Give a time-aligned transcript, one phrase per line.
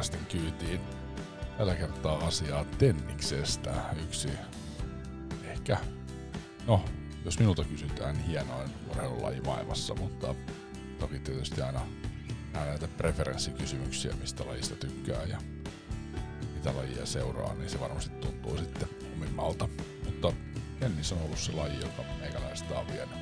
[0.00, 0.80] podcastin kyytiin.
[1.58, 3.74] Tällä kertaa asiaa tenniksestä.
[4.02, 4.28] Yksi
[5.44, 5.76] ehkä,
[6.66, 6.84] no
[7.24, 10.34] jos minulta kysytään, hienoin urheilulaji maailmassa, mutta
[10.98, 11.80] toki tietysti aina
[12.54, 15.38] näitä preferenssikysymyksiä, mistä lajista tykkää ja
[16.54, 19.68] mitä lajia seuraa, niin se varmasti tuntuu sitten omimmalta.
[20.04, 20.32] Mutta
[20.78, 23.18] tennis on ollut se laji, joka meikäläistä on vienyt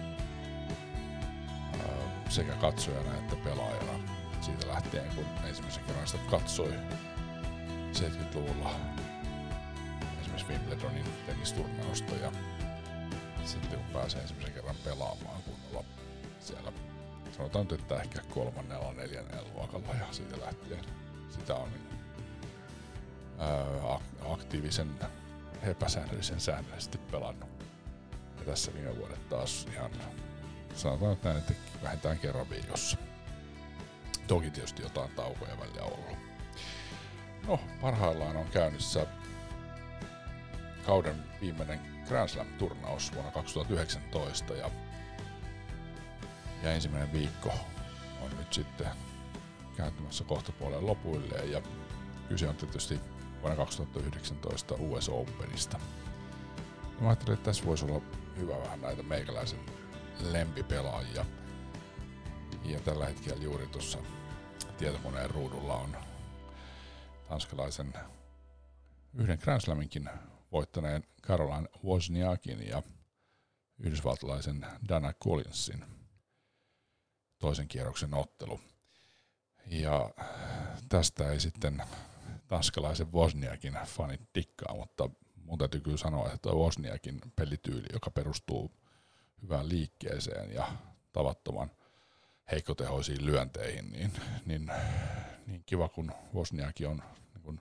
[2.29, 4.18] sekä katsojana että pelaajana
[4.49, 6.73] siitä lähtien, kun ensimmäisen kerran sitä katsoi
[7.93, 8.71] 70-luvulla
[10.21, 12.33] esimerkiksi Wimbledonin tennisturnausta ja
[13.45, 15.85] sitten kun pääsee ensimmäisen kerran pelaamaan kunnolla
[16.41, 16.73] siellä
[17.37, 20.85] sanotaan nyt, että ehkä kolmannella, neljännellä luokalla ja siitä lähtien
[21.31, 22.01] sitä on niin,
[23.39, 24.01] ää,
[24.33, 24.91] aktiivisen
[25.63, 27.49] epäsäännöllisen säännöllisesti pelannut.
[28.39, 29.91] Ja tässä viime vuodet taas ihan
[30.75, 33.08] sanotaan, että näin, että vähintään kerran viikossa.
[34.29, 36.19] Toki tietysti jotain taukoja välillä ollut.
[37.47, 39.07] No, parhaillaan on käynnissä
[40.87, 44.71] kauden viimeinen Grand Slam-turnaus vuonna 2019 ja,
[46.63, 47.53] ja ensimmäinen viikko
[48.23, 48.87] on nyt sitten
[49.77, 51.63] kääntymässä kohtapuoleen lopuilleen ja
[52.29, 53.01] kyse on tietysti
[53.43, 55.79] vuonna 2019 US Openista.
[57.01, 58.01] Mä ajattelin, että tässä voisi olla
[58.37, 59.61] hyvä vähän näitä meikäläisen
[60.21, 61.25] lempipelaajia.
[62.69, 63.99] Ja tällä hetkellä juuri tuossa
[64.79, 65.97] tietokoneen ruudulla on
[67.29, 67.95] tanskalaisen
[69.15, 70.11] yhden Grand Slaminkin
[70.53, 72.83] voittaneen Caroline Wozniakin ja
[73.79, 75.85] yhdysvaltalaisen Dana Collinsin
[77.39, 78.61] toisen kierroksen ottelu.
[79.67, 80.11] Ja
[80.89, 81.83] tästä ei sitten
[82.47, 85.11] tanskalaisen Wozniakin fanit tikkaa, mutta
[85.45, 88.73] mun täytyy kyllä sanoa, että Wozniakin pelityyli, joka perustuu
[89.43, 90.73] hyvään liikkeeseen ja
[91.13, 91.71] tavattoman
[92.51, 94.13] heikkotehoisiin lyönteihin, niin,
[94.47, 94.73] niin,
[95.47, 97.03] niin kiva kun Wozniakin on
[97.35, 97.61] niin kun,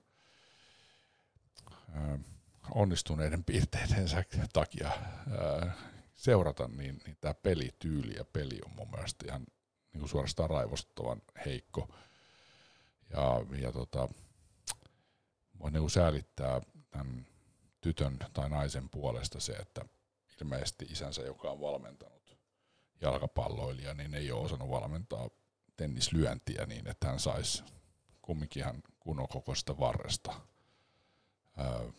[1.94, 2.20] ää,
[2.72, 5.72] onnistuneiden piirteidensä takia ää,
[6.16, 9.46] seurata, niin, niin tämä pelityyli ja peli on mun mielestä ihan
[9.94, 11.96] niin kuin suorastaan raivostuttavan heikko.
[13.10, 14.10] Ja, ja tota,
[15.60, 17.28] voi niin säälittää tämän
[17.82, 19.86] tytön tai naisen puolesta se, että
[20.42, 22.17] ilmeisesti isänsä, joka on valmentanut
[23.02, 25.30] jalkapalloilija, niin ei ole osannut valmentaa
[25.76, 27.64] tennislyöntiä niin, että hän saisi
[28.22, 30.42] kumminkin ihan kunnon kokoista varresta.
[31.60, 31.92] Öö,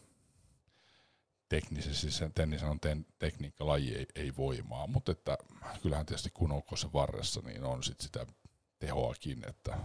[1.48, 5.38] teknisesti sen tennis on ten, tekniikkalaji ei, ei voimaa, mutta että
[5.82, 8.26] kyllähän tietysti kunnon varressa niin on sit sitä
[8.78, 9.78] tehoakin, että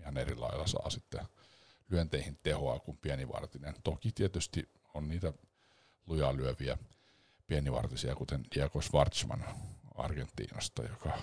[0.00, 1.26] ihan eri lailla saa sitten
[1.90, 3.74] lyönteihin tehoa kuin pienivartinen.
[3.84, 5.32] Toki tietysti on niitä
[6.06, 6.78] lujaa lyöviä
[7.46, 9.44] pienivartisia, kuten Diego Schwartzman
[9.98, 11.18] Argentiinasta, joka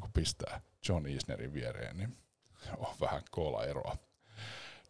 [0.00, 2.16] kun pistää John Isnerin viereen, niin
[2.76, 3.96] on vähän koola eroa.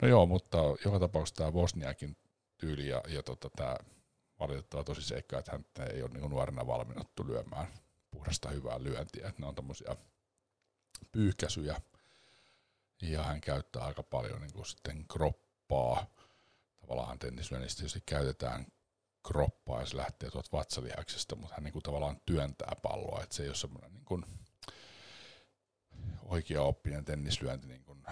[0.03, 2.17] No joo, mutta joka tapauksessa tämä Bosniakin
[2.59, 3.77] tyyli ja, ja tota, tämä
[4.41, 7.67] valitettava tosi seikka, että hän ei ole niin nuorena valmennettu lyömään
[8.11, 9.29] puhdasta hyvää lyöntiä.
[9.29, 9.97] Että ne on tämmöisiä
[11.13, 11.81] pyyhkäisyjä
[13.03, 16.07] ja hän käyttää aika paljon niin kuin sitten kroppaa.
[16.81, 18.67] Tavallaan tennislyönnissä käytetään
[19.27, 23.43] kroppaa ja se lähtee tuolta vatsalihaksesta, mutta hän niin kuin tavallaan työntää palloa, että se
[23.43, 24.25] ei ole semmoinen niin kuin
[26.23, 28.03] oikea oppinen tennislyönti niin kuin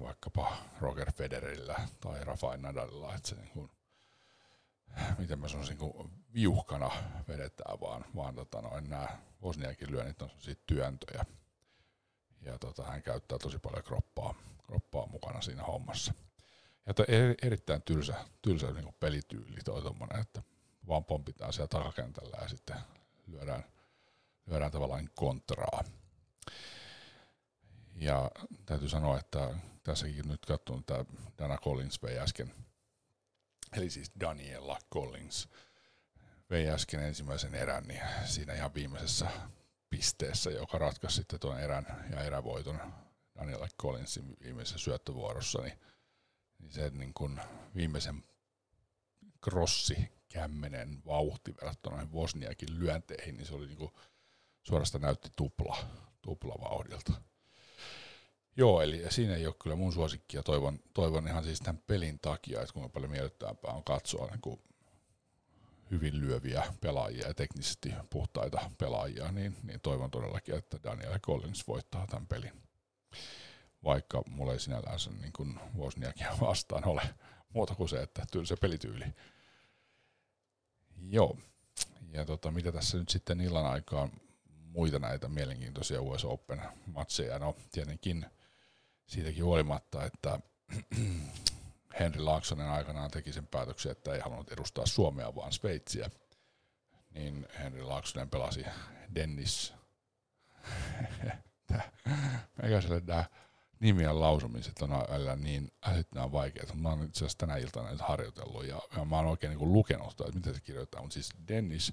[0.00, 3.70] vaikkapa Roger Federerillä tai Rafael Nadalilla, että se niin kuin,
[5.18, 6.90] miten mä sanoisin, niin viuhkana
[7.28, 9.08] vedetään, vaan, vaan tota noin, nämä
[9.40, 11.24] Bosniakin lyönnit on sellaisia työntöjä.
[12.40, 14.34] Ja tota, hän käyttää tosi paljon kroppaa,
[14.66, 16.14] kroppaa mukana siinä hommassa.
[16.86, 16.94] Ja
[17.42, 20.42] erittäin tylsä, tylsä niin kuin pelityyli toi tommonen, että
[20.92, 22.76] vaan pompitaan siellä takakentällä ja sitten
[23.26, 23.64] lyödään,
[24.46, 25.84] lyödään tavallaan kontraa.
[27.94, 28.30] Ja
[28.66, 31.04] täytyy sanoa, että tässäkin nyt katson, että
[31.38, 32.54] Dana Collins vei äsken,
[33.76, 35.48] eli siis Daniela Collins
[36.50, 39.30] vei äsken ensimmäisen erän, niin siinä ihan viimeisessä
[39.90, 42.80] pisteessä, joka ratkaisi sitten tuon erän ja erävoiton
[43.38, 45.78] Daniela Collinsin viimeisessä syöttövuorossa, niin,
[46.58, 47.40] niin se niin kuin
[47.74, 48.24] viimeisen
[49.44, 53.92] crossi kämmenen vauhti verrattuna noihin Bosniakin lyönteihin, niin se oli niinku,
[54.62, 55.76] suorasta näytti tupla,
[56.22, 57.12] tupla vauhdilta.
[58.56, 62.18] Joo, eli siinä ei ole kyllä mun suosikki ja toivon, toivon ihan siis tämän pelin
[62.18, 64.60] takia, että kuinka paljon miellyttäämpää on katsoa niin kuin
[65.90, 72.06] hyvin lyöviä pelaajia ja teknisesti puhtaita pelaajia, niin, niin toivon todellakin, että Daniel Collins voittaa
[72.06, 72.62] tämän pelin.
[73.84, 77.02] Vaikka mulla ei sinällään niin kuin Vosniakia vastaan ole
[77.54, 79.04] muuta kuin se, että se pelityyli
[81.08, 81.38] Joo.
[82.12, 84.10] Ja tota, mitä tässä nyt sitten illan aikaan
[84.48, 87.38] muita näitä mielenkiintoisia US Open-matseja?
[87.38, 88.26] No tietenkin
[89.06, 90.40] siitäkin huolimatta, että
[92.00, 96.10] Henri Laaksonen aikanaan teki sen päätöksen, että ei halunnut edustaa Suomea, vaan Sveitsiä,
[97.10, 98.64] niin Henri Laaksonen pelasi
[99.14, 99.74] Dennis.
[102.62, 103.24] Meikäiselle nämä
[103.82, 106.74] nimien lausumiset on välillä niin älyttömän vaikeita.
[106.74, 110.32] Mä oon itse asiassa tänä iltana nyt harjoitellut ja, mä oon oikein niin lukenut, että
[110.34, 111.92] miten se kirjoittaa, mutta siis Dennis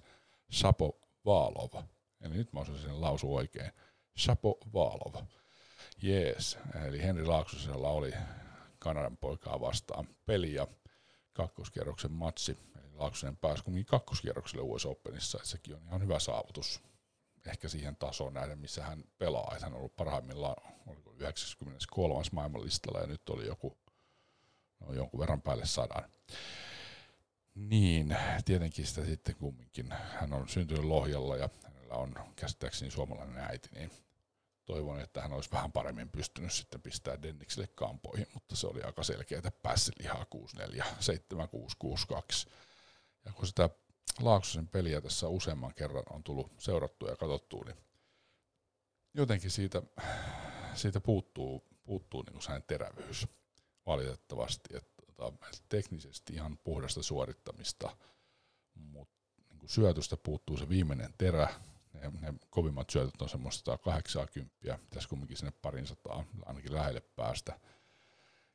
[0.51, 1.83] Shapovalov.
[2.21, 3.71] Eli nyt mä osasin sen lausua oikein.
[4.17, 5.15] Shapovalov.
[6.01, 6.57] Jees.
[6.87, 8.13] Eli Henri Laaksosella oli
[8.79, 10.67] Kanadan poikaa vastaan peli ja
[11.33, 12.57] kakkoskierroksen matsi.
[12.75, 16.81] Eli Laaksonen pääsi kuitenkin kakkoskierrokselle US Openissa, että sekin on ihan hyvä saavutus
[17.45, 19.51] ehkä siihen tasoon nähden, missä hän pelaa.
[19.53, 22.23] Että hän on ollut parhaimmillaan oliko 93.
[22.31, 23.77] maailmanlistalla ja nyt oli joku
[24.79, 26.11] no, jonkun verran päälle sadan.
[27.55, 29.91] Niin, tietenkin sitä sitten kumminkin.
[29.91, 33.91] Hän on syntynyt Lohjalla ja hänellä on käsittääkseni suomalainen äiti, niin
[34.65, 39.03] toivon, että hän olisi vähän paremmin pystynyt sitten pistää Dennikselle kampoihin, mutta se oli aika
[39.03, 40.83] selkeää pässilihaa 6-4,
[42.45, 42.49] 7-6-6-2.
[43.25, 43.69] Ja kun sitä
[44.21, 47.77] Laaksosen peliä tässä useamman kerran on tullut seurattua ja katsottua, niin
[49.13, 49.81] jotenkin siitä,
[50.73, 53.27] siitä puuttuu, puuttuu niin hänen terävyys
[53.85, 54.77] valitettavasti.
[54.77, 55.33] Että, tota,
[55.69, 57.97] teknisesti ihan puhdasta suorittamista,
[58.75, 59.15] mutta
[59.49, 61.47] niin syötöstä puuttuu se viimeinen terä.
[61.93, 67.59] Ne, ne kovimmat syötöt on semmoista 80, pitäisi kumminkin sinne parin sataa ainakin lähelle päästä.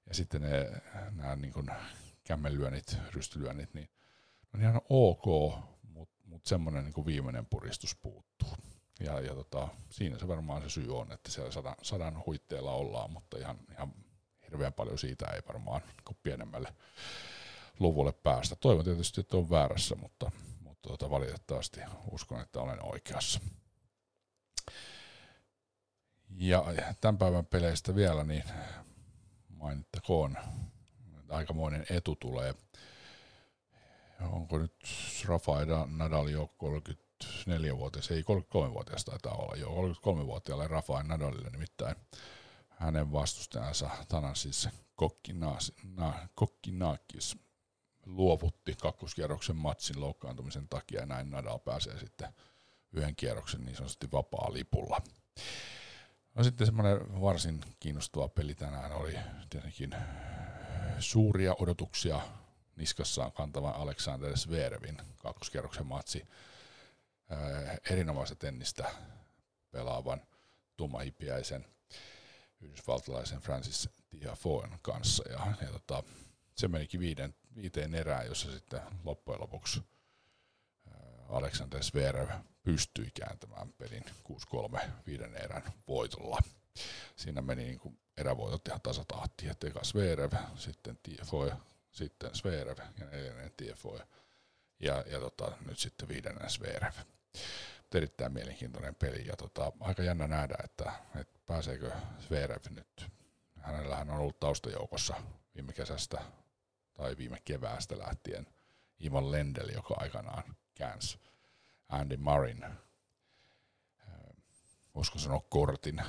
[0.06, 1.70] Ja sitten ne, nämä niin kuin
[2.24, 3.88] kämmenlyönnit, rystylyönnit, niin
[4.54, 8.56] on ihan ok, mutta mut semmoinen niin viimeinen puristus puuttuu.
[9.00, 13.10] Ja, ja tota, siinä se varmaan se syy on, että siellä sadan, sadan huitteella ollaan,
[13.12, 13.94] mutta ihan, ihan
[14.44, 16.74] hirveän paljon siitä ei varmaan niin pienemmälle
[17.78, 18.56] luvulle päästä.
[18.56, 20.30] Toivon tietysti, että on väärässä, mutta,
[20.60, 21.80] mutta tota, valitettavasti
[22.10, 23.40] uskon, että olen oikeassa.
[26.36, 26.64] Ja
[27.00, 28.44] tämän päivän peleistä vielä, niin
[29.48, 30.36] mainittakoon,
[31.28, 32.54] aikamoinen etu tulee
[34.32, 34.74] onko nyt
[35.24, 41.96] Rafael Nadal jo 34-vuotias, ei 33-vuotias taitaa olla jo, 33-vuotiaalle Rafael Nadalille nimittäin
[42.68, 44.68] hänen vastustajansa Tanasis
[46.34, 47.38] Kokkinakis
[48.06, 52.28] luovutti kakkoskierroksen matsin loukkaantumisen takia ja näin Nadal pääsee sitten
[52.92, 55.00] yhden kierroksen niin sanotusti vapaa lipulla.
[56.34, 59.14] No sitten semmoinen varsin kiinnostava peli tänään oli
[59.50, 59.94] tietenkin
[60.98, 62.20] suuria odotuksia
[62.76, 66.28] niskassaan kantavan Alexander Zverevin kakkoskierroksen matsi
[67.30, 68.94] ää, erinomaista tennistä
[69.70, 70.22] pelaavan
[70.76, 71.66] tummahipiäisen
[72.60, 75.24] yhdysvaltalaisen Francis Tiafoen kanssa.
[75.30, 76.02] Ja, ja tota,
[76.56, 79.82] se menikin viiden, viiteen erään, jossa sitten loppujen lopuksi
[81.28, 82.28] Alexander Zverev
[82.62, 84.04] pystyi kääntämään pelin
[84.76, 86.38] 6-3 viiden erän voitolla.
[87.16, 91.56] Siinä meni niin kuin erävoitot ihan tasatahtiin, että eka Zverev, sitten Tiafoe
[91.94, 93.98] sitten Sverev ja neljännen TFO
[94.80, 96.92] ja, ja tota, nyt sitten viidennen Sverev.
[97.94, 103.10] Erittäin mielenkiintoinen peli ja tota, aika jännä nähdä, että, että pääseekö Sverev nyt.
[103.60, 105.14] Hänellähän on ollut taustajoukossa
[105.54, 106.22] viime kesästä
[106.94, 108.46] tai viime keväästä lähtien
[109.04, 111.18] Ivan Lendel, joka aikanaan käänsi
[111.88, 112.64] Andy Marin,
[114.94, 116.02] voisiko sanoa kortin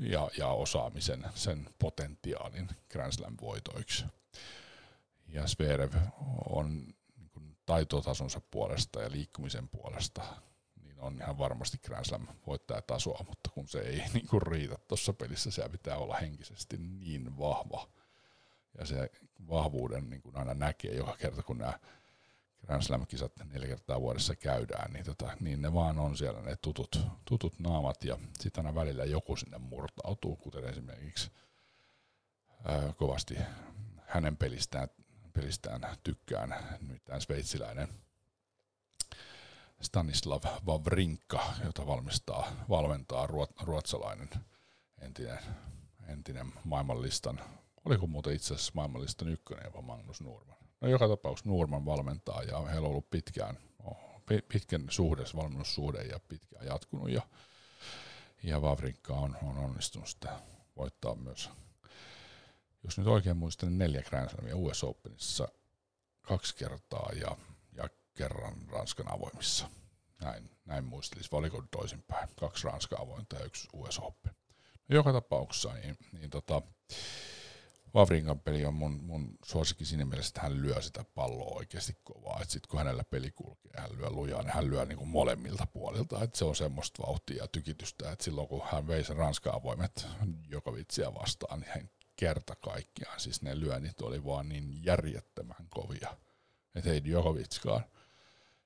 [0.00, 4.04] ja, ja osaamisen, sen potentiaalin Grand Slam voitoiksi
[5.32, 5.92] ja Sverev
[6.48, 10.22] on niin taitotasonsa puolesta ja liikkumisen puolesta,
[10.82, 14.78] niin on ihan varmasti Grand Slam voittaja tasoa, mutta kun se ei niin kuin riitä
[14.88, 17.88] tuossa pelissä, se pitää olla henkisesti niin vahva.
[18.78, 19.10] Ja se
[19.48, 21.78] vahvuuden niin kuin aina näkee joka kerta, kun nämä
[22.66, 27.00] Grand Slam-kisat neljä kertaa vuodessa käydään, niin, tota, niin ne vaan on siellä ne tutut,
[27.24, 31.30] tutut naamat ja sitten aina välillä joku sinne murtautuu, kuten esimerkiksi
[32.64, 33.38] ää, kovasti
[34.06, 34.88] hänen pelistään
[35.40, 37.88] pelistään tykkään, nimittäin sveitsiläinen
[39.80, 43.28] Stanislav Wawrinka, jota valmistaa, valmentaa
[43.62, 44.28] ruotsalainen
[44.98, 45.38] entinen,
[46.08, 47.40] entinen maailmanlistan,
[47.84, 50.56] oliko muuten itse asiassa maailmanlistan ykkönen jopa Magnus Nurman.
[50.80, 53.58] No joka tapauksessa Nurman valmentaa ja heillä on ollut pitkään,
[54.52, 57.22] pitkän suhde, valmennussuhde ja pitkään jatkunut ja,
[58.42, 60.40] ja Wawrinka on, on onnistunut sitä
[60.76, 61.50] voittaa myös
[62.84, 65.48] jos nyt oikein muistan, niin neljä Grand Slamia US Openissa
[66.22, 67.36] kaksi kertaa ja,
[67.72, 69.70] ja kerran Ranskan avoimissa.
[70.20, 72.28] Näin, näin muistelisi, valiko toisinpäin.
[72.40, 74.34] Kaksi Ranskan avointa ja yksi US Open.
[74.88, 76.62] No, joka tapauksessa niin, niin tota,
[77.94, 82.44] Vavrinkan peli on mun, mun suosikki siinä mielessä, että hän lyö sitä palloa oikeasti kovaa.
[82.44, 86.22] Sitten kun hänellä peli kulkee, hän lyö lujaa, niin hän lyö niin kuin molemmilta puolilta.
[86.22, 90.06] Et se on semmoista vauhtia ja tykitystä, että silloin kun hän vei sen Ranskan avoimet
[90.48, 93.20] joka vitsiä vastaan, niin hän kerta kaikkiaan.
[93.20, 96.16] Siis ne lyönnit oli vaan niin järjettömän kovia.
[96.74, 97.84] Että ei Djokovickaan,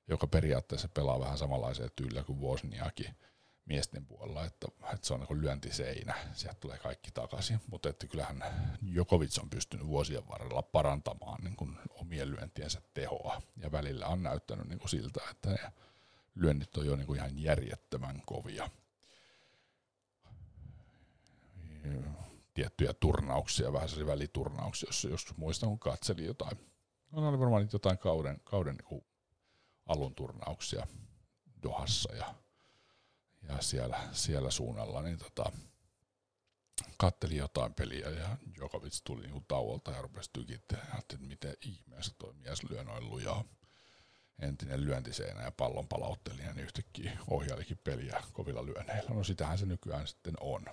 [0.07, 3.15] joka periaatteessa pelaa vähän samanlaiseen tyyliä kuin Wozniakin
[3.65, 8.43] miesten puolella, että, että se on niin lyöntiseinä, sieltä tulee kaikki takaisin, mutta että kyllähän
[8.81, 14.67] Jokovic on pystynyt vuosien varrella parantamaan niin kuin omien lyöntiensä tehoa, ja välillä on näyttänyt
[14.67, 15.57] niin kuin siltä, että ne
[16.35, 18.69] lyönnit on jo niin kuin ihan järjettömän kovia.
[22.55, 26.57] Tiettyjä turnauksia, vähän sellaisia väliturnauksia, jos joskus muistan, kun katselin jotain,
[27.11, 29.03] no oli varmaan jotain kauden, kauden niin
[29.85, 30.87] alun turnauksia
[31.63, 32.35] Dohassa ja
[33.49, 35.51] ja siellä, siellä suunnalla, niin tota,
[36.97, 40.93] kattelin jotain peliä ja Jokovic tuli niinku tauolta ja rupesi tykittelemään.
[40.93, 43.43] Ajattelin, että miten ihmeessä toi mies lyö noin lujaa.
[44.39, 49.09] Entinen lyöntiseinä ja pallon palauttelija, niin yhtäkkiä ohjailikin peliä kovilla lyönneillä.
[49.09, 50.65] No sitähän se nykyään sitten on.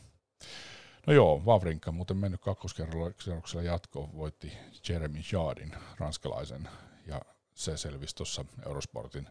[1.07, 4.53] No joo, Vavrinka muuten mennyt kakkoskerroksella jatkoon, voitti
[4.89, 6.69] Jeremy Jardin, ranskalaisen,
[7.07, 7.23] ja
[7.55, 9.29] se selvisi tuossa Eurosportin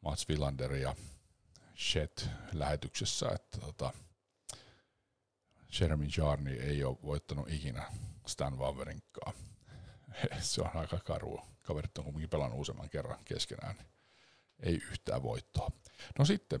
[0.00, 0.94] Mats Villander ja
[1.76, 3.92] Shed-lähetyksessä, että tota,
[5.80, 7.92] Jeremy Jarni ei ole voittanut ikinä
[8.26, 9.32] Stan Wawrinkkaa.
[10.40, 11.40] Se on aika karu.
[11.62, 13.74] Kaverit on kuitenkin pelannut useamman kerran keskenään.
[14.60, 15.70] Ei yhtään voittoa.
[16.18, 16.60] No sitten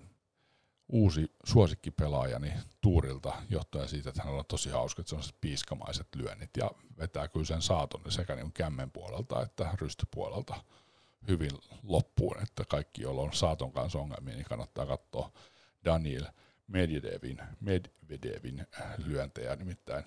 [0.88, 6.50] uusi suosikkipelaajani Tuurilta johtuen siitä, että hänellä on tosi hauska, että se on piiskamaiset lyönnit
[6.56, 10.64] ja vetää kyllä sen saaton sekä niin kämmen puolelta että rystypuolelta
[11.28, 11.50] hyvin
[11.82, 15.32] loppuun, että kaikki, joilla on saaton kanssa ongelmia, niin kannattaa katsoa
[15.84, 16.26] Daniel
[16.66, 18.66] Medvedevin, Medvedevin
[18.98, 20.04] lyöntejä, nimittäin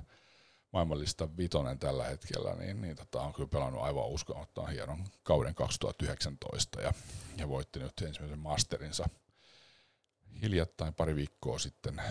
[0.72, 6.82] maailmanlista vitonen tällä hetkellä, niin, niin tota, on kyllä pelannut aivan uskomattoman hienon kauden 2019
[6.82, 6.94] ja,
[7.38, 9.10] ja voitti nyt ensimmäisen masterinsa
[10.42, 12.02] hiljattain pari viikkoa sitten,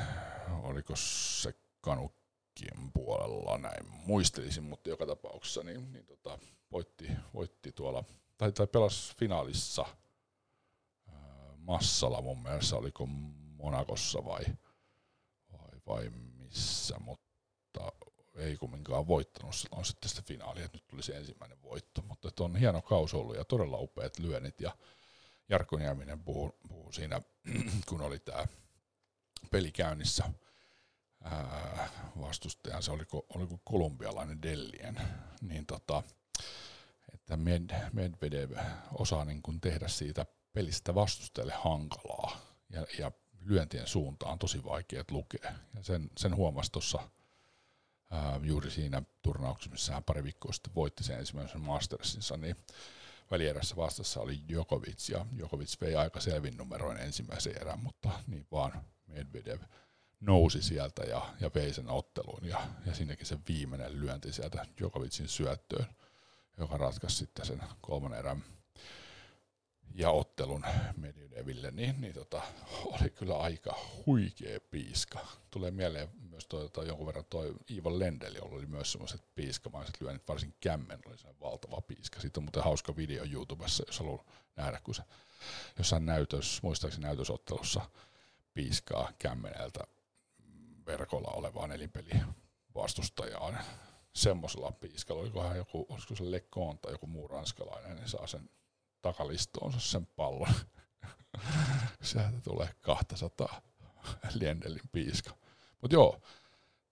[0.62, 6.38] oliko se Kanukkien puolella, näin muistelisin, mutta joka tapauksessa niin, niin tota,
[6.72, 8.04] voitti, voitti tuolla
[8.38, 9.86] tai, tai pelasi finaalissa
[11.56, 13.06] Massala mun mielestä, oliko
[13.56, 14.44] Monakossa vai,
[15.52, 17.92] vai, vai missä, mutta
[18.36, 22.82] ei kumminkaan voittanut silloin sitten sitä finaalia, nyt tuli se ensimmäinen voitto, mutta on hieno
[22.82, 24.76] kaus ollut ja todella upeat lyönnit ja
[25.48, 27.20] Jarkko Nieminen puhuu, puhuu siinä,
[27.88, 28.46] kun oli tämä
[29.50, 30.24] peli käynnissä
[32.20, 35.00] vastustajan, se oliko, oliko kolumbialainen Dellien,
[35.40, 36.02] niin tota,
[37.14, 38.50] että Med, Medvedev
[38.92, 45.52] osaa niin kuin tehdä siitä pelistä vastustajalle hankalaa ja, ja lyöntien suuntaan tosi vaikea lukea.
[45.74, 47.10] Ja sen, sen huomasi tuossa
[48.42, 52.56] juuri siinä turnauksessa, missä hän pari viikkoa sitten voitti sen ensimmäisen Mastersinsa, niin
[53.30, 58.84] välierässä vastassa oli Djokovic, ja Djokovic vei aika selvin numeroin ensimmäisen erän, mutta niin vaan
[59.06, 59.60] Medvedev
[60.20, 65.28] nousi sieltä ja, ja vei sen otteluun, ja, ja siinäkin se viimeinen lyönti sieltä Djokovicin
[65.28, 65.86] syöttöön
[66.58, 68.44] joka ratkaisi sitten sen kolmannen erän
[69.94, 70.64] ja ottelun
[70.96, 72.42] Medvedeville, niin, niin tota,
[72.84, 73.76] oli kyllä aika
[74.06, 75.18] huikea piiska.
[75.50, 80.00] Tulee mieleen myös toi, toi, jonkun verran toi Iivo Lendeli, jolla oli myös semmoiset piiskamaiset
[80.00, 82.20] lyönnit, varsin kämmen oli se valtava piiska.
[82.20, 84.24] Sitten on muuten hauska video YouTubessa, jos haluaa
[84.56, 85.02] nähdä, kun se
[85.78, 87.80] jossain näytös, muistaakseni näytösottelussa
[88.54, 89.84] piiskaa kämmeneltä
[90.86, 92.24] verkolla olevaan elinpeliä
[92.74, 93.58] vastustajaan
[94.12, 98.50] semmoisella piiskalla, olikohan joku, olisiko se Lekoon tai joku muu ranskalainen, niin saa sen
[99.04, 100.54] takalistoonsa sen pallon.
[102.02, 103.62] Sieltä tulee 200
[104.34, 105.36] Liendelin piiska.
[105.80, 106.20] Mutta joo,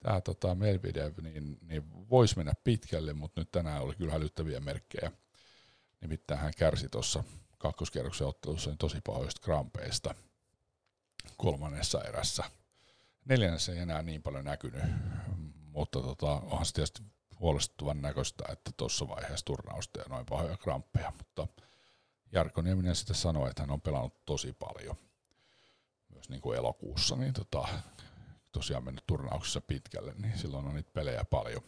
[0.02, 5.12] tämä tota, Medvedev niin, niin voisi mennä pitkälle, mutta nyt tänään oli kyllä hälyttäviä merkkejä.
[6.00, 7.24] Nimittäin hän kärsi tuossa
[7.58, 10.14] kakkoskierroksen ottelussa niin tosi pahoista krampeista
[11.36, 12.44] kolmannessa erässä.
[13.24, 14.82] Neljännessä ei enää niin paljon näkynyt,
[15.64, 17.02] mutta tota, onhan se tietysti
[17.40, 21.62] huolestuttavan näköistä, että tuossa vaiheessa turnausta ja noin pahoja kramppeja, mutta
[22.32, 24.96] Jarkko Nieminen sitten sanoi, että hän on pelannut tosi paljon
[26.08, 27.68] myös niin kuin elokuussa, niin tota,
[28.52, 31.62] tosiaan mennyt turnauksessa pitkälle, niin silloin on niitä pelejä paljon.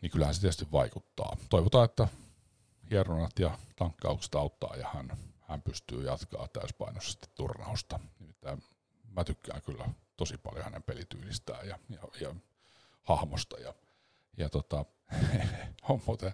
[0.00, 1.36] Niin kyllähän se tietysti vaikuttaa.
[1.50, 2.08] Toivotaan, että
[2.90, 8.00] hieronnat ja tankkaukset auttaa ja hän, hän pystyy jatkaa täyspainoisesti turnausta.
[8.20, 8.62] Nimittäin
[9.16, 12.34] mä tykkään kyllä tosi paljon hänen pelityylistään ja, ja, ja
[13.02, 13.56] hahmosta.
[13.60, 13.74] Ja,
[14.36, 14.84] ja tota,
[15.88, 16.32] on muuten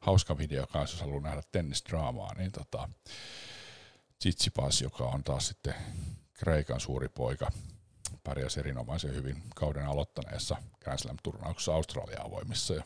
[0.00, 2.88] hauska video kanssa, jos haluaa nähdä tennisdraamaa, niin tota,
[4.18, 5.74] Tsitsipas, joka on taas sitten
[6.32, 7.50] Kreikan suuri poika,
[8.24, 12.82] pärjäsi erinomaisen hyvin kauden aloittaneessa Grand Slam-turnauksessa Australian avoimissa ja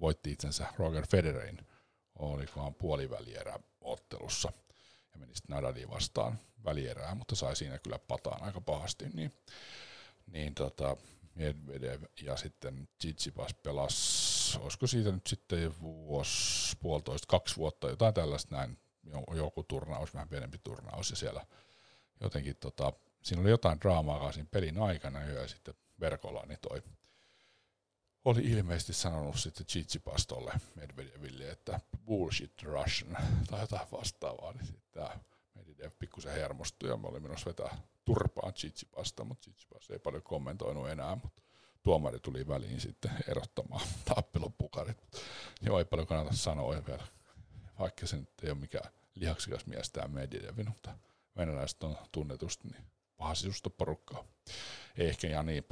[0.00, 1.66] voitti itsensä Roger Federerin,
[2.18, 4.52] olikohan puolivälierä ottelussa
[5.12, 9.32] ja meni sitten Nadaliin vastaan välierää, mutta sai siinä kyllä pataan aika pahasti, niin,
[10.26, 10.96] niin tota,
[11.34, 18.56] Medvedev ja sitten Tsitsipas pelasi, olisiko siitä nyt sitten vuosi, puolitoista, kaksi vuotta, jotain tällaista
[18.56, 18.78] näin,
[19.36, 21.46] joku turnaus, vähän pienempi turnaus ja siellä
[22.20, 26.82] jotenkin tota, siinä oli jotain draamaa siinä pelin aikana ja sitten verkolla niin toi
[28.24, 33.16] oli ilmeisesti sanonut sitten Tsitsipastolle Medvedeville, että bullshit Russian
[33.50, 35.18] tai jotain vastaavaa, niin sitten tämä
[35.54, 40.88] Medvedev pikkusen hermostui ja mä olin menossa vetää turpaan Tsitsipasta, mutta Tsitsipas ei paljon kommentoinut
[40.88, 41.42] enää, mutta
[41.82, 44.98] tuomari tuli väliin sitten erottamaan tappelupukarit.
[45.60, 47.06] Joo, ei paljon kannata sanoa vielä,
[47.78, 50.98] vaikka se nyt ei ole mikään lihaksikas mies tämä Medvedev, mutta
[51.36, 54.24] venäläiset on tunnetusti niin pahasisusta porukkaa.
[54.96, 55.64] Ei ehkä ihan niin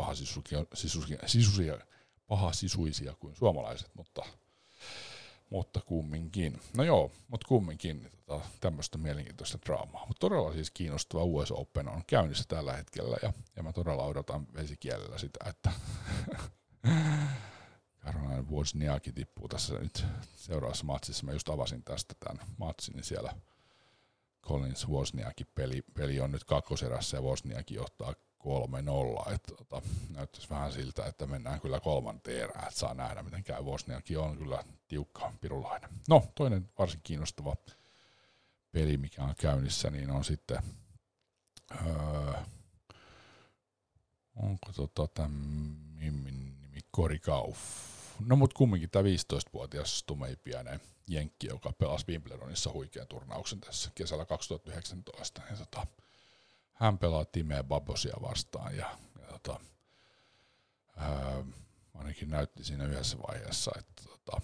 [1.26, 1.78] sisusia,
[2.26, 4.24] pahasisuisia kuin suomalaiset, mutta
[5.50, 6.60] mutta kumminkin.
[6.76, 10.06] No joo, mutta kumminkin niin tota, tämmöistä mielenkiintoista draamaa.
[10.06, 14.46] Mutta todella siis kiinnostava US Open on käynnissä tällä hetkellä ja, ja mä todella odotan
[14.54, 15.72] vesikielellä sitä, että
[18.04, 20.04] Caroline Wozniacki tippuu tässä nyt
[20.36, 21.26] seuraavassa matsissa.
[21.26, 23.34] Mä just avasin tästä tämän matsin, niin siellä
[24.42, 29.34] Collins Wozniacki peli, peli on nyt kakkoserässä ja Wozniacki johtaa 3-0.
[29.34, 33.64] Että tota, näyttäisi vähän siltä, että mennään kyllä kolmanteen erään, että saa nähdä miten käy.
[33.64, 35.90] Vosniakin on kyllä tiukka pirulainen.
[36.08, 37.56] No, toinen varsin kiinnostava
[38.72, 40.62] peli, mikä on käynnissä, niin on sitten,
[41.86, 42.32] öö,
[44.36, 46.50] onko tota tämän nimi
[46.96, 47.58] Cory Kauf.
[48.26, 55.42] No mut kumminkin tämä 15-vuotias tumeipiäinen jenkki, joka pelasi Wimbledonissa huikean turnauksen tässä kesällä 2019.
[55.50, 55.86] Ja tota,
[56.80, 59.60] hän pelaa Timea Babosia vastaan ja, ja tota,
[60.96, 61.44] ää,
[61.94, 64.40] ainakin näytti siinä yhdessä vaiheessa, että tota,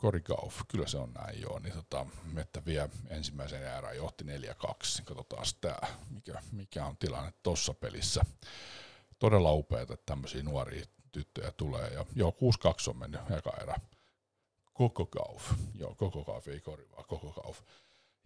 [0.00, 4.26] Cory Gauff, kyllä se on näin joo, niin tota, Mettä vie ensimmäisen erään johti 4-2,
[4.28, 5.78] niin katsotaan tämä,
[6.10, 8.24] mikä, mikä on tilanne tuossa pelissä.
[9.18, 13.74] Todella upeaa, että tämmöisiä nuoria tyttöjä tulee, ja joo, 6-2 on mennyt eka erä.
[14.74, 17.60] Koko Gauff, joo, koko Gauff, ei Kori, vaan koko Gauff.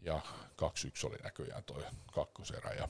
[0.00, 0.20] Ja
[0.62, 2.88] 2-1 oli näköjään toi kakkoserä, ja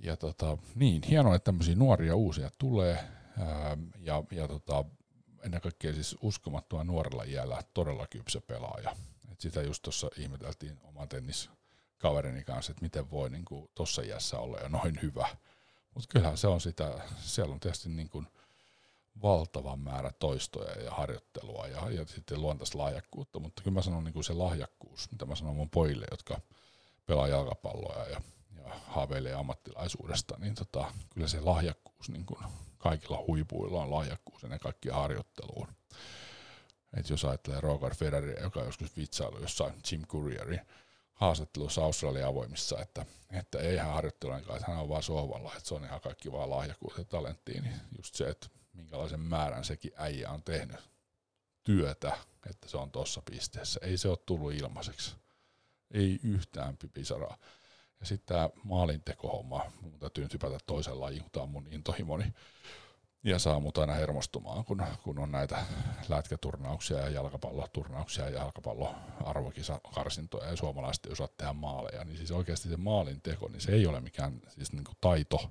[0.00, 3.04] ja tota, niin, hienoa, että tämmöisiä nuoria uusia tulee,
[3.38, 4.84] ää, ja, ja tota,
[5.42, 8.96] ennen kaikkea siis uskomattoman nuorella iällä todella kypsä pelaaja.
[9.32, 14.58] Et sitä just tuossa ihmeteltiin oman tenniskaverini kanssa, että miten voi niin tuossa iässä olla
[14.58, 15.28] jo noin hyvä.
[15.94, 18.26] Mutta kyllähän se on sitä, siellä on tietysti niin kuin
[19.22, 24.12] valtava määrä toistoja ja harjoittelua ja, ja sitten luontaista lahjakkuutta, mutta kyllä mä sanon niin
[24.12, 26.40] kuin se lahjakkuus, mitä mä sanon mun pojille, jotka
[27.06, 28.20] pelaa jalkapalloa ja
[29.08, 32.40] haaveilee ammattilaisuudesta, niin tota, kyllä se lahjakkuus, niin kuin
[32.78, 35.68] kaikilla huipuilla on lahjakkuus ennen kaikkea harjoitteluun.
[36.96, 40.60] Et jos ajattelee Roger Federer, joka joskus vitsailu jossain Jim Courierin
[41.12, 45.74] haastattelussa Australian avoimissa, että, että ei hän harjoittelu että hän on vaan sohvalla, että se
[45.74, 50.30] on ihan kaikki vaan lahjakkuus ja talenttiin, niin just se, että minkälaisen määrän sekin äijä
[50.30, 50.90] on tehnyt
[51.62, 52.18] työtä,
[52.50, 53.80] että se on tuossa pisteessä.
[53.82, 55.16] Ei se ole tullut ilmaiseksi.
[55.90, 57.36] Ei yhtään pipisaraa.
[58.00, 62.32] Ja sitten tämä maalintekohomma, mun täytyy nyt hypätä toisen lajiin, kun tämä on mun intohimoni.
[63.24, 65.64] Ja saa mut aina hermostumaan, kun, kun on näitä
[66.08, 72.04] lätkäturnauksia ja jalkapalloturnauksia ja jalkapalloarvokisakarsintoja ja suomalaiset ei osaa tehdä maaleja.
[72.04, 75.50] Niin siis oikeasti se maalinteko, niin se ei ole mikään siis niin taito,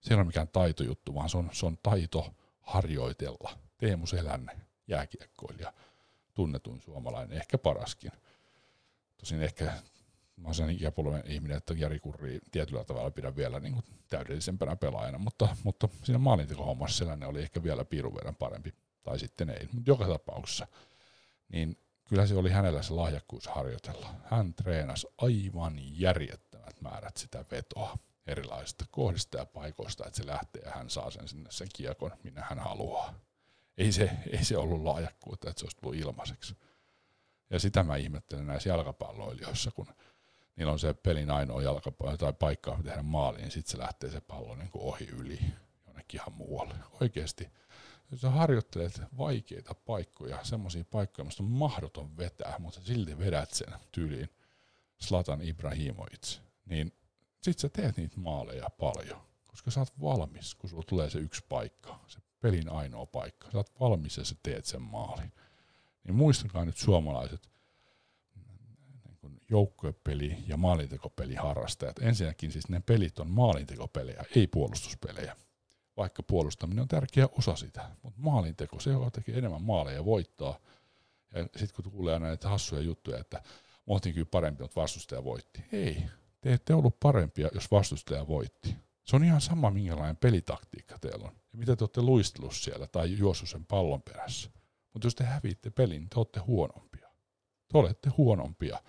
[0.00, 3.58] se ei ole mikään taitojuttu, vaan se on, se on taito harjoitella.
[3.78, 4.56] Teemu Selänne,
[4.88, 5.72] jääkiekkoilija,
[6.34, 8.12] tunnetun suomalainen, ehkä paraskin.
[9.16, 9.72] Tosin ehkä
[10.38, 14.76] mä oon sen ikäpolven ihminen, että Jari Kurri tietyllä tavalla pidän vielä niin kuin täydellisempänä
[14.76, 19.68] pelaajana, mutta, mutta siinä maalintekohommassa sellainen oli ehkä vielä piirun verran parempi, tai sitten ei,
[19.72, 20.66] mutta joka tapauksessa,
[21.48, 21.76] niin
[22.08, 24.14] kyllä se oli hänellä se lahjakkuus harjoitella.
[24.24, 30.70] Hän treenasi aivan järjettömät määrät sitä vetoa erilaisista kohdista ja paikoista, että se lähtee ja
[30.70, 33.14] hän saa sen sinne sen kiekon, minne hän haluaa.
[33.78, 36.56] Ei se, ei se ollut lahjakkuutta, että se olisi tullut ilmaiseksi.
[37.50, 39.86] Ja sitä mä ihmettelen näissä jalkapalloilijoissa, kun
[40.58, 44.20] niillä on se pelin ainoa jalkapallo tai paikka tehdä maali, niin sitten se lähtee se
[44.20, 45.40] pallo niin kuin ohi yli
[45.86, 46.74] jonnekin ihan muualle.
[47.00, 47.50] Oikeasti,
[48.10, 53.74] jos sä harjoittelet vaikeita paikkoja, semmoisia paikkoja, mistä on mahdoton vetää, mutta silti vedät sen
[53.92, 54.28] tyyliin
[54.98, 56.92] Slatan Ibrahimovic, niin
[57.42, 61.44] sit sä teet niitä maaleja paljon, koska sä oot valmis, kun sulla tulee se yksi
[61.48, 63.50] paikka, se pelin ainoa paikka.
[63.50, 65.32] Sä oot valmis ja sä teet sen maalin.
[66.04, 67.48] Niin muistakaa nyt suomalaiset,
[69.50, 71.98] joukkuepeli ja maalintekopeli harrastajat.
[71.98, 75.36] Ensinnäkin siis ne pelit on maalintekopelejä, ei puolustuspelejä.
[75.96, 80.58] Vaikka puolustaminen on tärkeä osa sitä, mutta maalinteko, se joka tekee enemmän maaleja voittaa.
[81.34, 83.42] Ja sitten kun kuulee näitä hassuja juttuja, että
[83.86, 85.64] me kyllä parempi, mutta vastustaja voitti.
[85.72, 86.02] Ei,
[86.40, 88.76] te ette ollut parempia, jos vastustaja voitti.
[89.04, 91.32] Se on ihan sama, minkälainen pelitaktiikka teillä on.
[91.52, 94.50] Ja mitä te olette luistellut siellä tai juossu sen pallon perässä.
[94.92, 97.08] Mutta jos te häviitte pelin, te olette huonompia.
[97.72, 98.82] Te olette huonompia.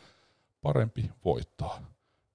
[0.61, 1.93] Parempi voittaa.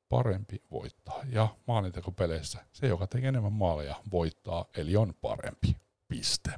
[0.08, 1.22] Parempi voittaa.
[1.28, 5.76] Ja maalintekopeleissä se, joka tekee enemmän maaleja, voittaa, eli on parempi.
[6.08, 6.50] Piste.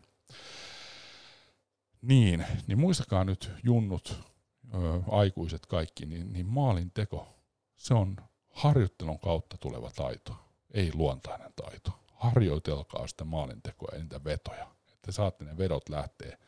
[2.03, 4.23] Niin, niin muistakaa nyt junnut,
[4.75, 4.79] ö,
[5.11, 7.29] aikuiset kaikki, niin, niin maalinteko,
[7.77, 8.17] se on
[8.51, 10.37] harjoittelun kautta tuleva taito,
[10.75, 11.91] ei luontainen taito.
[12.13, 16.39] Harjoitelkaa sitä maalintekoa ja niitä vetoja, että saatte ne vedot lähteä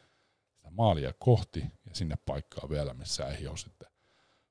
[0.56, 3.88] sitä maalia kohti ja sinne paikkaa vielä, missä ei ole sitten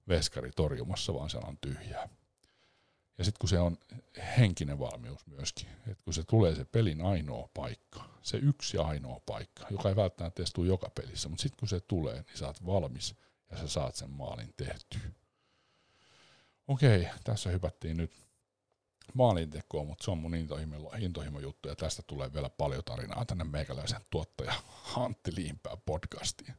[0.08, 2.10] veskari torjumassa, vaan se on tyhjää.
[3.17, 3.78] Ja sitten kun se on
[4.38, 9.67] henkinen valmius myöskin, että kun se tulee se pelin ainoa paikka, se yksi ainoa paikka,
[9.72, 12.65] joka ei välttämättä edes tule joka pelissä, mutta sitten kun se tulee, niin sä oot
[12.65, 13.15] valmis
[13.52, 15.12] ja sä saat sen maalin tehtyä.
[16.67, 18.12] Okei, tässä hypättiin nyt
[19.13, 23.43] maalintekoon, mutta se on mun intohimo, intohimo juttu ja tästä tulee vielä paljon tarinaa tänne
[23.43, 24.54] meikäläisen tuottaja
[24.96, 26.54] Antti Liimpää podcastiin.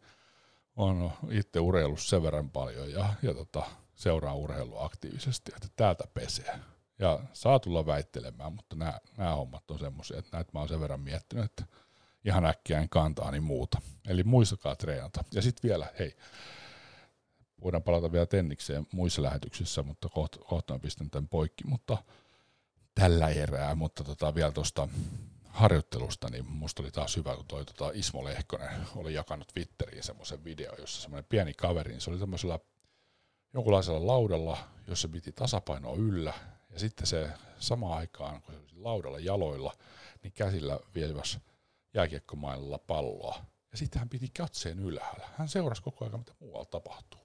[0.78, 3.62] On itse urheillut sen verran paljon ja, ja tota,
[3.94, 6.58] seuraa urheilua aktiivisesti, että täältä pesee.
[6.98, 10.80] Ja saa tulla väittelemään, mutta nämä, nämä hommat on semmoisia, että näitä mä oon sen
[10.80, 11.64] verran miettinyt, että
[12.24, 13.80] ihan äkkiä en kantaa niin muuta.
[14.08, 15.24] Eli muistakaa treenata.
[15.32, 16.16] Ja sitten vielä, hei,
[17.62, 21.98] voidaan palata vielä tennikseen muissa lähetyksissä, mutta kohta, kohta mä pistän tämän poikki, mutta
[22.94, 24.88] tällä erää, mutta tota, vielä tuosta
[25.48, 30.44] harjoittelusta, niin musta oli taas hyvä, kun toi tota Ismo Lehkonen oli jakanut Twitteriin semmoisen
[30.44, 32.58] video, jossa semmoinen pieni kaveri, niin se oli tämmöisellä
[33.54, 36.32] jonkunlaisella laudalla, jossa piti tasapainoa yllä,
[36.70, 39.72] ja sitten se sama aikaan, kun se oli laudalla jaloilla,
[40.22, 41.38] niin käsillä vieväs
[41.94, 43.44] jääkiekkomailla palloa.
[43.70, 45.28] Ja sitten hän piti katseen ylhäällä.
[45.36, 47.20] Hän seurasi koko ajan, mitä muualla tapahtuu.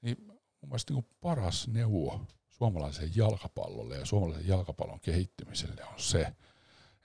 [0.00, 6.36] Niin mun mielestä niin paras neuvo suomalaisen jalkapallolle ja suomalaisen jalkapallon kehittymiselle on se,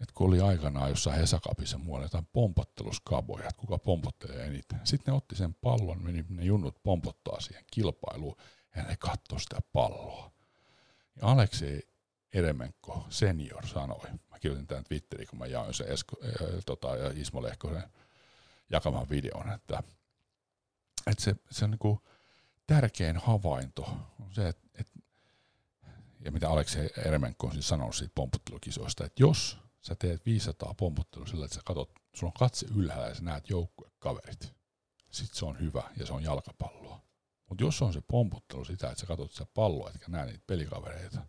[0.02, 4.80] että kun oli aikanaan jossain Hesakapissa muualla jotain pompotteluskaboja, että kuka pompottelee eniten.
[4.84, 8.38] Sitten ne otti sen pallon, meni ne junnut pompottaa siihen kilpailuun
[8.76, 10.32] ja ne katsoi sitä palloa.
[11.22, 11.88] Ja Aleksei
[12.34, 17.12] Eremenko senior sanoi, mä kirjoitin tämän Twitteriin, kun mä jaoin sen Esko, äh, tota, ja
[17.16, 17.84] Ismo Lehkosen
[18.70, 19.84] jakaman videon, että,
[21.08, 22.00] että se, se on niin
[22.68, 23.82] tärkein havainto
[24.20, 24.94] on se, että, että
[26.26, 31.28] ja mitä Aleksei Eremenko on siis sanonut siitä pomputtelukisoista, että jos sä teet 500 pomputtelua
[31.28, 34.54] sillä, että sä katot, sulla on katse ylhäällä ja sä näet joukkuekaverit,
[35.12, 37.02] sit se on hyvä ja se on jalkapalloa.
[37.50, 41.26] Mutta jos on se pomputtelu sitä, että sä katsot sitä palloa, etkä näe niitä pelikavereita,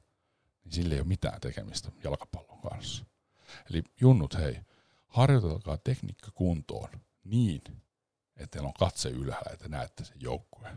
[0.65, 3.05] niin sillä ei ole mitään tekemistä jalkapallon kanssa.
[3.71, 4.61] Eli junnut, hei,
[5.07, 6.89] harjoitelkaa tekniikka kuntoon
[7.25, 7.63] niin,
[8.37, 10.77] että teillä on katse ylhäällä, että näette sen joukkueen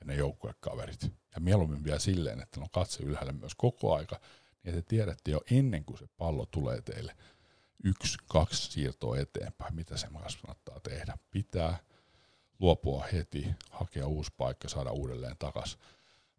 [0.00, 1.02] ja ne joukkuekaverit.
[1.34, 4.20] Ja mieluummin vielä silleen, että on katse ylhäällä myös koko aika,
[4.64, 7.16] niin että tiedätte jo ennen kuin se pallo tulee teille
[7.84, 10.06] yksi, kaksi siirtoa eteenpäin, mitä se
[10.42, 11.18] kannattaa tehdä.
[11.30, 11.78] Pitää
[12.58, 15.78] luopua heti, hakea uusi paikka, saada uudelleen takas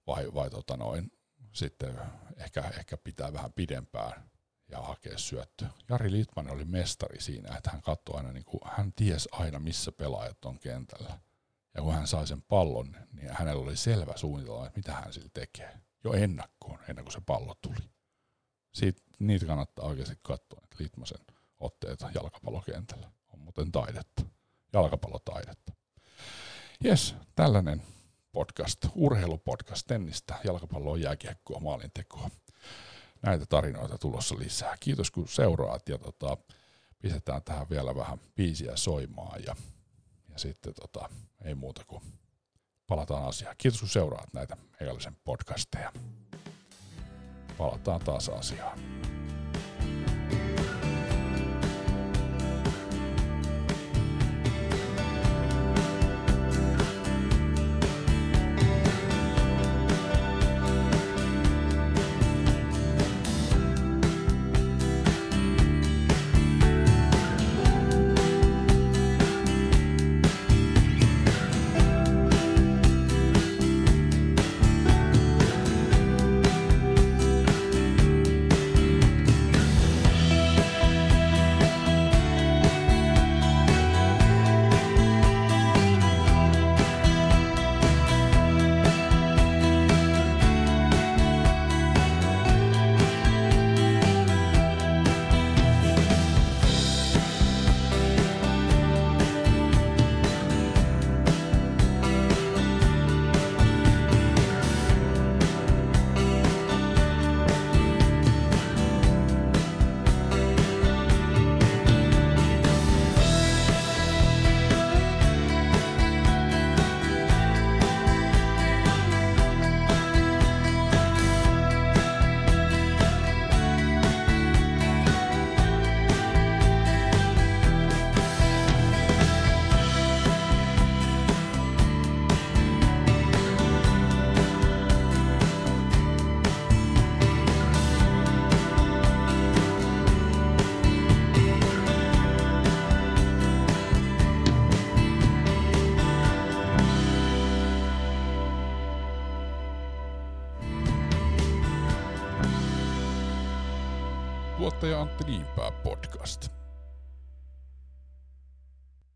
[0.08, 1.12] vai, vai tota noin,
[1.54, 2.00] sitten
[2.38, 4.30] ehkä, ehkä pitää vähän pidempään
[4.72, 5.66] ja hakea syöttö.
[5.90, 9.92] Jari Litmanen oli mestari siinä, että hän katsoi aina, niin kuin, hän ties aina missä
[9.92, 11.20] pelaajat on kentällä.
[11.74, 15.30] Ja kun hän sai sen pallon, niin hänellä oli selvä suunnitelma, että mitä hän sillä
[15.34, 15.80] tekee.
[16.04, 17.95] Jo ennakkoon, ennen kuin se pallo tuli.
[18.76, 21.26] Siitä, niitä kannattaa oikeasti katsoa, että Litmasen
[21.60, 24.26] otteita jalkapallokentällä on muuten taidetta,
[24.74, 25.72] jalkapallotaidetta.
[26.84, 27.82] Jes, tällainen
[28.32, 32.30] podcast, urheilupodcast, tennistä, jalkapalloa, jääkiekkoa, maalintekoa.
[33.22, 34.78] Näitä tarinoita tulossa lisää.
[34.80, 36.38] Kiitos kun seuraat ja tota,
[37.02, 39.56] pistetään tähän vielä vähän biisiä soimaan ja,
[40.30, 41.10] ja sitten tota,
[41.44, 42.04] ei muuta kuin
[42.88, 43.56] palataan asiaan.
[43.58, 45.92] Kiitos kun seuraat näitä meikäläisen podcasteja.
[47.58, 48.80] Palataan taas asiaan.